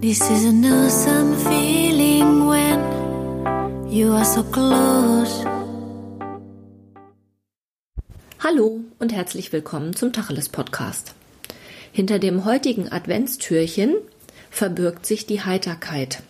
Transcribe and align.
This 0.00 0.20
is 0.20 0.44
an 0.44 0.62
awesome 0.62 1.34
feeling 1.36 2.46
when 2.46 3.88
you 3.90 4.12
are 4.12 4.26
so 4.26 4.42
close. 4.42 5.42
Hallo 8.38 8.80
und 8.98 9.14
herzlich 9.14 9.54
willkommen 9.54 9.96
zum 9.96 10.12
Tacheles 10.12 10.50
Podcast. 10.50 11.14
Hinter 11.92 12.18
dem 12.18 12.44
heutigen 12.44 12.92
Adventstürchen 12.92 13.94
verbirgt 14.50 15.06
sich 15.06 15.24
die 15.24 15.40
Heiterkeit. 15.40 16.22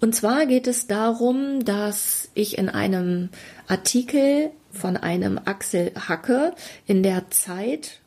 Und 0.00 0.14
zwar 0.14 0.46
geht 0.46 0.66
es 0.66 0.86
darum, 0.86 1.66
dass 1.66 2.30
ich 2.32 2.56
in 2.56 2.70
einem 2.70 3.28
Artikel 3.68 4.50
von 4.70 4.96
einem 4.96 5.38
Axel 5.44 5.92
Hacke 6.08 6.54
in 6.86 7.02
der 7.02 7.30
Zeit 7.30 8.00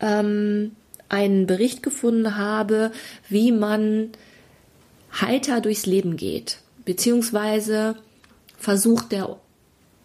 ähm, 0.00 0.72
einen 1.08 1.46
Bericht 1.46 1.82
gefunden 1.82 2.36
habe, 2.36 2.92
wie 3.28 3.52
man 3.52 4.10
heiter 5.12 5.60
durchs 5.60 5.86
Leben 5.86 6.16
geht, 6.16 6.58
beziehungsweise 6.84 7.96
versucht 8.58 9.12
der 9.12 9.38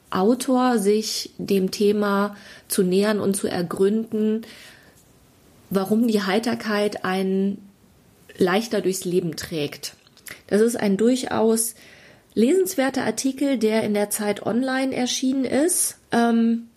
Autor 0.10 0.78
sich 0.78 1.32
dem 1.38 1.72
Thema 1.72 2.36
zu 2.68 2.84
nähern 2.84 3.20
und 3.20 3.36
zu 3.36 3.48
ergründen, 3.48 4.46
warum 5.70 6.08
die 6.08 6.22
Heiterkeit 6.22 7.04
einen 7.04 7.58
leichter 8.38 8.82
durchs 8.82 9.06
Leben 9.06 9.36
trägt. 9.36 9.96
Das 10.48 10.62
ist 10.62 10.76
ein 10.76 10.98
durchaus 10.98 11.76
lesenswerter 12.36 13.04
Artikel, 13.04 13.58
der 13.58 13.84
in 13.84 13.94
der 13.94 14.10
Zeit 14.10 14.46
online 14.46 14.96
erschienen 14.96 15.46
ist. 15.46 15.98
Ähm, 16.12 16.70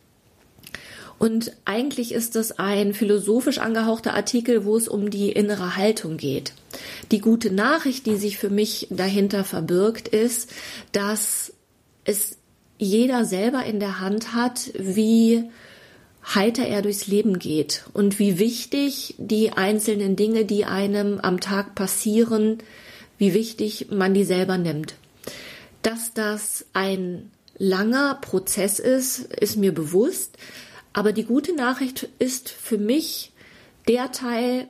und 1.18 1.52
eigentlich 1.64 2.12
ist 2.12 2.36
es 2.36 2.58
ein 2.58 2.92
philosophisch 2.92 3.58
angehauchter 3.58 4.14
Artikel, 4.14 4.64
wo 4.64 4.76
es 4.76 4.86
um 4.86 5.10
die 5.10 5.32
innere 5.32 5.76
Haltung 5.76 6.18
geht. 6.18 6.52
Die 7.10 7.20
gute 7.20 7.50
Nachricht, 7.50 8.06
die 8.06 8.16
sich 8.16 8.36
für 8.38 8.50
mich 8.50 8.88
dahinter 8.90 9.44
verbirgt, 9.44 10.08
ist, 10.08 10.50
dass 10.92 11.52
es 12.04 12.36
jeder 12.78 13.24
selber 13.24 13.64
in 13.64 13.80
der 13.80 14.00
Hand 14.00 14.34
hat, 14.34 14.70
wie 14.78 15.44
heiter 16.34 16.66
er 16.66 16.82
durchs 16.82 17.06
Leben 17.06 17.38
geht 17.38 17.84
und 17.94 18.18
wie 18.18 18.38
wichtig 18.38 19.14
die 19.16 19.52
einzelnen 19.52 20.16
Dinge, 20.16 20.44
die 20.44 20.64
einem 20.64 21.18
am 21.20 21.40
Tag 21.40 21.74
passieren, 21.74 22.58
wie 23.16 23.32
wichtig 23.32 23.86
man 23.90 24.12
die 24.12 24.24
selber 24.24 24.58
nimmt. 24.58 24.96
Dass 25.82 26.12
das 26.12 26.66
ein 26.74 27.30
langer 27.58 28.18
Prozess 28.20 28.80
ist, 28.80 29.32
ist 29.32 29.56
mir 29.56 29.72
bewusst. 29.72 30.36
Aber 30.96 31.12
die 31.12 31.24
gute 31.24 31.54
Nachricht 31.54 32.08
ist 32.18 32.48
für 32.48 32.78
mich 32.78 33.30
der 33.86 34.12
Teil, 34.12 34.66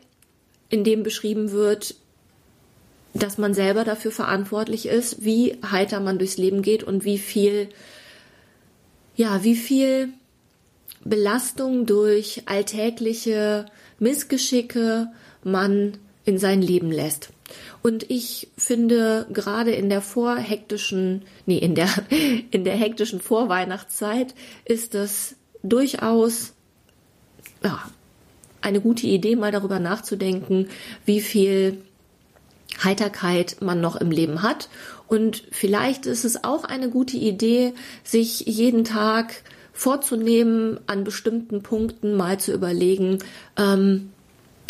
in 0.68 0.82
dem 0.82 1.04
beschrieben 1.04 1.52
wird, 1.52 1.94
dass 3.14 3.38
man 3.38 3.54
selber 3.54 3.84
dafür 3.84 4.10
verantwortlich 4.10 4.86
ist, 4.86 5.24
wie 5.24 5.56
heiter 5.70 6.00
man 6.00 6.18
durchs 6.18 6.36
Leben 6.36 6.62
geht 6.62 6.82
und 6.82 7.04
wie 7.04 7.18
viel, 7.18 7.68
ja, 9.14 9.44
wie 9.44 9.54
viel 9.54 10.08
Belastung 11.04 11.86
durch 11.86 12.42
alltägliche 12.46 13.66
Missgeschicke 14.00 15.06
man 15.44 15.96
in 16.24 16.38
sein 16.38 16.60
Leben 16.60 16.90
lässt. 16.90 17.28
Und 17.84 18.10
ich 18.10 18.48
finde 18.58 19.28
gerade 19.32 19.70
in 19.70 19.88
der 19.88 20.00
vorhektischen, 20.00 21.22
nee, 21.46 21.58
in 21.58 21.76
der, 21.76 21.88
in 22.50 22.64
der 22.64 22.74
hektischen 22.74 23.20
Vorweihnachtszeit 23.20 24.34
ist 24.64 24.94
das 24.94 25.36
durchaus, 25.68 26.52
ja, 27.62 27.82
eine 28.60 28.80
gute 28.80 29.06
Idee, 29.06 29.36
mal 29.36 29.52
darüber 29.52 29.78
nachzudenken, 29.78 30.68
wie 31.04 31.20
viel 31.20 31.82
Heiterkeit 32.82 33.58
man 33.60 33.80
noch 33.80 33.96
im 33.96 34.10
Leben 34.10 34.42
hat. 34.42 34.68
Und 35.06 35.44
vielleicht 35.50 36.06
ist 36.06 36.24
es 36.24 36.42
auch 36.44 36.64
eine 36.64 36.90
gute 36.90 37.16
Idee, 37.16 37.74
sich 38.02 38.40
jeden 38.40 38.84
Tag 38.84 39.42
vorzunehmen, 39.72 40.80
an 40.86 41.04
bestimmten 41.04 41.62
Punkten 41.62 42.16
mal 42.16 42.40
zu 42.40 42.52
überlegen, 42.52 43.18
ähm, 43.56 44.10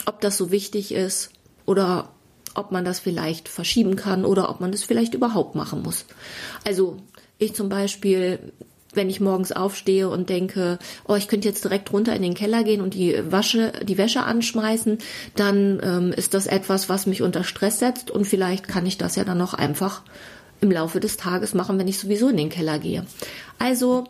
ob 0.05 0.21
das 0.21 0.37
so 0.37 0.51
wichtig 0.51 0.93
ist 0.93 1.31
oder 1.65 2.11
ob 2.55 2.73
man 2.73 2.85
das 2.85 2.99
vielleicht 2.99 3.49
verschieben 3.49 3.97
kann 3.97 4.25
oder 4.25 4.51
ob 4.51 4.61
man 4.61 4.73
das 4.73 4.83
vielleicht 4.83 5.15
überhaupt 5.15 5.55
machen 5.55 5.83
muss. 5.83 6.07
Also 6.65 6.97
ich 7.39 7.55
zum 7.55 7.69
Beispiel, 7.69 8.53
wenn 8.97 9.11
ich 9.11 9.21
morgens 9.21 9.53
aufstehe 9.53 10.09
und 10.09 10.29
denke, 10.29 10.79
oh, 11.07 11.15
ich 11.15 11.29
könnte 11.29 11.49
jetzt 11.49 11.65
direkt 11.65 11.93
runter 11.93 12.15
in 12.17 12.23
den 12.23 12.35
Keller 12.35 12.65
gehen 12.65 12.81
und 12.81 12.95
die 12.95 13.17
Wasche, 13.31 13.73
die 13.83 13.99
Wäsche 13.99 14.23
anschmeißen, 14.23 14.99
dann 15.37 15.81
ähm, 15.83 16.13
ist 16.13 16.35
das 16.35 16.47
etwas, 16.47 16.89
was 16.89 17.07
mich 17.07 17.23
unter 17.23 17.45
Stress 17.45 17.79
setzt 17.79 18.11
und 18.11 18.25
vielleicht 18.25 18.67
kann 18.67 18.87
ich 18.87 18.99
das 18.99 19.17
ja 19.17 19.25
dann 19.25 19.39
noch 19.39 19.55
einfach 19.55 20.03
im 20.61 20.71
Laufe 20.71 21.01
des 21.01 21.17
Tages 21.17 21.55
machen, 21.55 21.79
wenn 21.79 21.89
ich 21.89 21.99
sowieso 21.99 22.29
in 22.29 22.37
den 22.37 22.49
Keller 22.49 22.79
gehe. 22.79 23.07
Also 23.59 24.05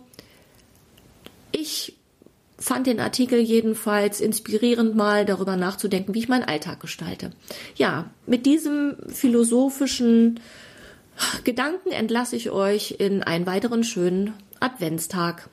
ich 1.52 1.96
fand 2.58 2.86
den 2.86 3.00
Artikel 3.00 3.40
jedenfalls 3.40 4.20
inspirierend, 4.20 4.96
mal 4.96 5.26
darüber 5.26 5.56
nachzudenken, 5.56 6.14
wie 6.14 6.20
ich 6.20 6.28
meinen 6.28 6.44
Alltag 6.44 6.80
gestalte. 6.80 7.30
Ja, 7.76 8.10
mit 8.26 8.46
diesem 8.46 8.96
philosophischen 9.08 10.40
Gedanken 11.44 11.92
entlasse 11.92 12.36
ich 12.36 12.50
euch 12.50 12.96
in 12.98 13.22
einen 13.22 13.46
weiteren 13.46 13.84
schönen 13.84 14.34
Adventstag. 14.60 15.48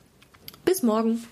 Bis 0.65 0.83
morgen. 0.83 1.23